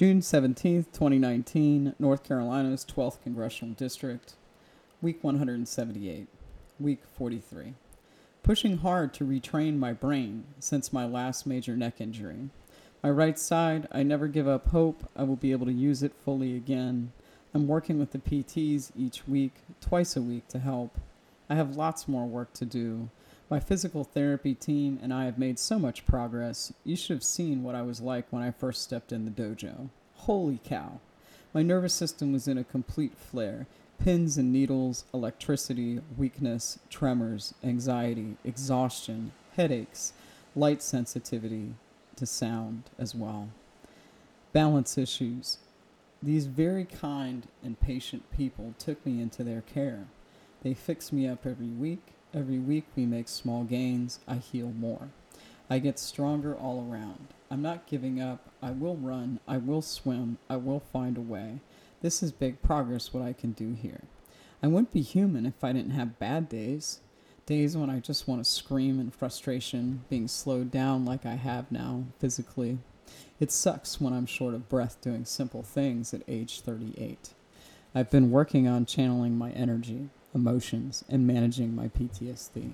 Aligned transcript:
June 0.00 0.22
17th, 0.22 0.86
2019, 0.94 1.94
North 1.98 2.24
Carolina's 2.24 2.86
12th 2.86 3.22
Congressional 3.22 3.74
District, 3.74 4.32
week 5.02 5.22
178, 5.22 6.26
week 6.78 7.00
43. 7.18 7.74
Pushing 8.42 8.78
hard 8.78 9.12
to 9.12 9.26
retrain 9.26 9.76
my 9.76 9.92
brain 9.92 10.44
since 10.58 10.90
my 10.90 11.04
last 11.04 11.46
major 11.46 11.76
neck 11.76 12.00
injury. 12.00 12.48
My 13.02 13.10
right 13.10 13.38
side, 13.38 13.88
I 13.92 14.02
never 14.02 14.26
give 14.26 14.48
up 14.48 14.68
hope 14.68 15.06
I 15.14 15.24
will 15.24 15.36
be 15.36 15.52
able 15.52 15.66
to 15.66 15.72
use 15.72 16.02
it 16.02 16.14
fully 16.24 16.56
again. 16.56 17.12
I'm 17.52 17.68
working 17.68 17.98
with 17.98 18.12
the 18.12 18.20
PTs 18.20 18.92
each 18.96 19.28
week, 19.28 19.52
twice 19.82 20.16
a 20.16 20.22
week 20.22 20.48
to 20.48 20.60
help. 20.60 20.96
I 21.50 21.56
have 21.56 21.76
lots 21.76 22.08
more 22.08 22.24
work 22.24 22.54
to 22.54 22.64
do. 22.64 23.10
My 23.50 23.58
physical 23.58 24.04
therapy 24.04 24.54
team 24.54 25.00
and 25.02 25.12
I 25.12 25.24
have 25.24 25.36
made 25.36 25.58
so 25.58 25.76
much 25.76 26.06
progress. 26.06 26.72
You 26.84 26.94
should 26.94 27.16
have 27.16 27.24
seen 27.24 27.64
what 27.64 27.74
I 27.74 27.82
was 27.82 28.00
like 28.00 28.26
when 28.30 28.44
I 28.44 28.52
first 28.52 28.80
stepped 28.80 29.10
in 29.10 29.24
the 29.24 29.30
dojo. 29.32 29.88
Holy 30.14 30.60
cow. 30.62 31.00
My 31.52 31.64
nervous 31.64 31.92
system 31.92 32.32
was 32.32 32.46
in 32.46 32.58
a 32.58 32.62
complete 32.62 33.18
flare. 33.18 33.66
Pins 33.98 34.38
and 34.38 34.52
needles, 34.52 35.04
electricity, 35.12 36.00
weakness, 36.16 36.78
tremors, 36.90 37.52
anxiety, 37.64 38.36
exhaustion, 38.44 39.32
headaches, 39.56 40.12
light 40.54 40.80
sensitivity 40.80 41.74
to 42.14 42.26
sound 42.26 42.84
as 43.00 43.16
well. 43.16 43.48
Balance 44.52 44.96
issues. 44.96 45.58
These 46.22 46.46
very 46.46 46.84
kind 46.84 47.48
and 47.64 47.80
patient 47.80 48.30
people 48.30 48.74
took 48.78 49.04
me 49.04 49.20
into 49.20 49.42
their 49.42 49.62
care. 49.62 50.06
They 50.62 50.72
fix 50.72 51.12
me 51.12 51.26
up 51.26 51.44
every 51.44 51.66
week. 51.66 52.12
Every 52.32 52.60
week 52.60 52.84
we 52.94 53.06
make 53.06 53.26
small 53.26 53.64
gains. 53.64 54.20
I 54.28 54.36
heal 54.36 54.68
more. 54.70 55.08
I 55.68 55.80
get 55.80 55.98
stronger 55.98 56.54
all 56.54 56.88
around. 56.88 57.26
I'm 57.50 57.60
not 57.60 57.88
giving 57.88 58.20
up. 58.20 58.50
I 58.62 58.70
will 58.70 58.96
run. 58.96 59.40
I 59.48 59.56
will 59.56 59.82
swim. 59.82 60.38
I 60.48 60.54
will 60.54 60.78
find 60.78 61.18
a 61.18 61.22
way. 61.22 61.58
This 62.02 62.22
is 62.22 62.30
big 62.30 62.62
progress 62.62 63.12
what 63.12 63.24
I 63.24 63.32
can 63.32 63.50
do 63.50 63.72
here. 63.72 64.02
I 64.62 64.68
wouldn't 64.68 64.92
be 64.92 65.02
human 65.02 65.44
if 65.44 65.64
I 65.64 65.72
didn't 65.72 65.90
have 65.90 66.20
bad 66.20 66.48
days. 66.48 67.00
Days 67.46 67.76
when 67.76 67.90
I 67.90 67.98
just 67.98 68.28
want 68.28 68.44
to 68.44 68.48
scream 68.48 69.00
in 69.00 69.10
frustration, 69.10 70.04
being 70.08 70.28
slowed 70.28 70.70
down 70.70 71.04
like 71.04 71.26
I 71.26 71.34
have 71.34 71.72
now, 71.72 72.04
physically. 72.20 72.78
It 73.40 73.50
sucks 73.50 74.00
when 74.00 74.12
I'm 74.12 74.26
short 74.26 74.54
of 74.54 74.68
breath 74.68 75.00
doing 75.00 75.24
simple 75.24 75.64
things 75.64 76.14
at 76.14 76.22
age 76.28 76.60
38. 76.60 77.30
I've 77.92 78.10
been 78.10 78.30
working 78.30 78.68
on 78.68 78.86
channeling 78.86 79.36
my 79.36 79.50
energy, 79.50 80.10
emotions, 80.34 81.04
and 81.08 81.26
managing 81.26 81.74
my 81.74 81.88
PTSD. 81.88 82.72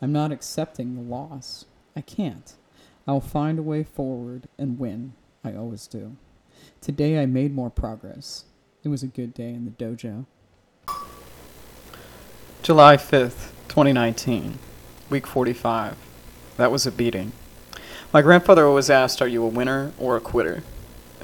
I'm 0.00 0.12
not 0.12 0.32
accepting 0.32 0.94
the 0.94 1.00
loss. 1.00 1.64
I 1.94 2.00
can't. 2.00 2.54
I'll 3.06 3.20
find 3.20 3.58
a 3.58 3.62
way 3.62 3.84
forward 3.84 4.48
and 4.58 4.78
win. 4.78 5.14
I 5.44 5.54
always 5.54 5.86
do. 5.86 6.16
Today 6.80 7.20
I 7.20 7.26
made 7.26 7.54
more 7.54 7.70
progress. 7.70 8.44
It 8.82 8.88
was 8.88 9.02
a 9.02 9.08
good 9.08 9.34
day 9.34 9.50
in 9.50 9.64
the 9.64 9.70
dojo. 9.70 10.26
July 12.62 12.96
5th, 12.96 13.50
2019, 13.68 14.58
week 15.08 15.26
45. 15.26 15.96
That 16.56 16.72
was 16.72 16.86
a 16.86 16.92
beating. 16.92 17.32
My 18.12 18.22
grandfather 18.22 18.66
always 18.66 18.90
asked, 18.90 19.20
Are 19.20 19.28
you 19.28 19.44
a 19.44 19.48
winner 19.48 19.92
or 19.98 20.16
a 20.16 20.20
quitter? 20.20 20.62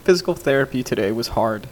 Physical 0.03 0.35
therapy 0.35 0.83
today 0.83 1.13
was 1.13 1.29
hard. 1.29 1.69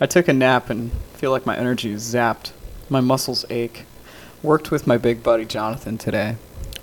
I 0.00 0.06
took 0.06 0.28
a 0.28 0.32
nap 0.32 0.70
and 0.70 0.92
feel 1.14 1.30
like 1.30 1.46
my 1.46 1.56
energy 1.56 1.90
is 1.92 2.14
zapped. 2.14 2.52
My 2.90 3.00
muscles 3.00 3.44
ache. 3.50 3.84
Worked 4.42 4.70
with 4.70 4.86
my 4.86 4.96
big 4.96 5.22
buddy 5.22 5.44
Jonathan 5.44 5.98
today. 5.98 6.36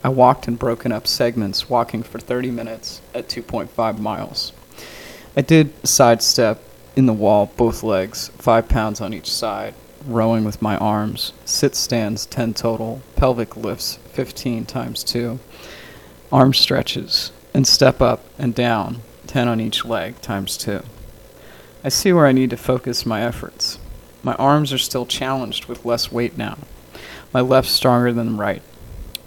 I 0.04 0.10
walked 0.10 0.48
in 0.48 0.56
broken 0.56 0.92
up 0.92 1.08
segments, 1.08 1.68
walking 1.68 2.04
for 2.04 2.20
30 2.20 2.52
minutes 2.52 3.02
at 3.16 3.28
2.5 3.28 3.98
miles. 3.98 4.54
I 5.36 5.42
did 5.42 5.74
sidestep 5.88 6.62
in 6.96 7.08
the 7.08 7.14
wall, 7.14 7.52
both 7.58 7.82
legs, 7.82 8.30
5 8.38 8.70
pounds 8.70 9.02
on 9.02 9.14
each 9.14 9.34
side, 9.34 9.74
rowing 10.06 10.44
with 10.46 10.62
my 10.62 10.78
arms, 10.78 11.34
sit 11.44 11.76
stands 11.76 12.28
10 12.28 12.54
total, 12.54 13.02
pelvic 13.16 13.58
lifts 13.58 13.98
15 14.14 14.66
times 14.66 15.04
2, 15.04 15.40
arm 16.32 16.54
stretches, 16.54 17.32
and 17.54 17.66
step 17.66 18.00
up 18.00 18.24
and 18.38 18.54
down 18.54 19.02
10 19.26 19.48
on 19.48 19.60
each 19.60 19.84
leg 19.84 20.22
times 20.22 20.56
2. 20.58 20.82
I 21.84 21.90
see 21.90 22.14
where 22.14 22.28
I 22.28 22.32
need 22.32 22.52
to 22.52 22.58
focus 22.58 23.06
my 23.06 23.24
efforts. 23.24 23.80
My 24.26 24.34
arms 24.38 24.74
are 24.74 24.80
still 24.80 25.06
challenged 25.06 25.66
with 25.68 25.86
less 25.86 26.12
weight 26.12 26.36
now. 26.36 26.58
My 27.32 27.42
left 27.42 27.70
stronger 27.70 28.12
than 28.12 28.38
right. 28.38 28.64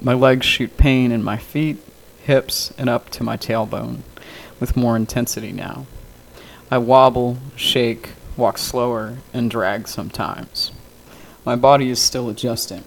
My 0.01 0.13
legs 0.13 0.45
shoot 0.45 0.77
pain 0.77 1.13
in 1.13 1.23
my 1.23 1.37
feet, 1.37 1.77
hips, 2.25 2.73
and 2.77 2.89
up 2.89 3.09
to 3.11 3.23
my 3.23 3.37
tailbone, 3.37 4.01
with 4.59 4.77
more 4.77 4.97
intensity 4.97 5.53
now. 5.53 5.87
I 6.69 6.79
wobble, 6.79 7.39
shake, 7.55 8.11
walk 8.37 8.59
slower, 8.59 9.19
and 9.33 9.49
drag 9.49 9.87
sometimes. 9.87 10.73
My 11.45 11.55
body 11.55 11.91
is 11.91 12.03
still 12.03 12.29
adjusting. 12.29 12.83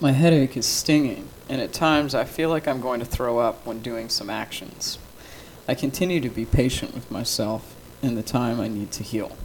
My 0.00 0.12
headache 0.12 0.58
is 0.58 0.66
stinging, 0.66 1.30
and 1.48 1.62
at 1.62 1.72
times 1.72 2.14
I 2.14 2.26
feel 2.26 2.50
like 2.50 2.68
I'm 2.68 2.82
going 2.82 3.00
to 3.00 3.06
throw 3.06 3.38
up 3.38 3.64
when 3.64 3.80
doing 3.80 4.10
some 4.10 4.28
actions. 4.28 4.98
I 5.66 5.74
continue 5.74 6.20
to 6.20 6.28
be 6.28 6.44
patient 6.44 6.92
with 6.92 7.10
myself 7.10 7.74
and 8.02 8.14
the 8.14 8.22
time 8.22 8.60
I 8.60 8.68
need 8.68 8.92
to 8.92 9.02
heal. 9.02 9.38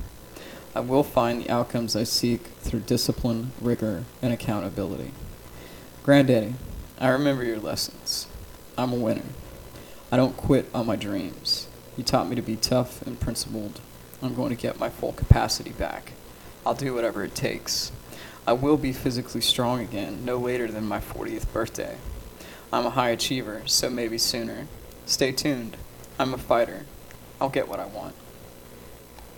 I 0.75 0.79
will 0.79 1.03
find 1.03 1.39
the 1.39 1.51
outcomes 1.51 1.95
I 1.95 2.03
seek 2.03 2.41
through 2.61 2.79
discipline, 2.81 3.51
rigor, 3.61 4.06
and 4.23 4.34
accountability. 4.34 5.11
Granddaddy, 6.01 6.56
I 7.00 7.09
remember 7.09 7.44
your 7.44 7.59
lessons. 7.59 8.25
I'm 8.75 8.91
a 8.91 8.95
winner. 8.95 9.22
I 10.12 10.17
don't 10.17 10.35
quit 10.35 10.67
on 10.73 10.88
my 10.88 10.95
dreams. 10.95 11.67
You 11.95 12.03
taught 12.03 12.28
me 12.28 12.35
to 12.35 12.41
be 12.41 12.56
tough 12.56 13.03
and 13.03 13.19
principled. 13.19 13.81
I'm 14.19 14.33
going 14.33 14.50
to 14.50 14.59
get 14.59 14.79
my 14.79 14.89
full 14.89 15.13
capacity 15.13 15.69
back. 15.72 16.13
I'll 16.66 16.73
do 16.73 16.95
whatever 16.95 17.23
it 17.23 17.35
takes. 17.35 17.91
I 18.47 18.53
will 18.53 18.78
be 18.78 18.94
physically 18.94 19.41
strong 19.41 19.79
again 19.79 20.25
no 20.25 20.38
later 20.38 20.67
than 20.67 20.88
my 20.88 21.00
40th 21.00 21.53
birthday. 21.53 21.97
I'm 22.72 22.88
a 22.88 22.91
high 22.91 23.09
achiever, 23.09 23.62
so 23.67 23.91
maybe 23.91 24.17
sooner. 24.17 24.67
Stay 25.06 25.31
tuned. 25.33 25.78
I'm 26.17 26.33
a 26.33 26.39
fighter. 26.39 26.88
I'll 27.39 27.50
get 27.50 27.67
what 27.67 27.79
I 27.79 27.85
want. 27.85 28.16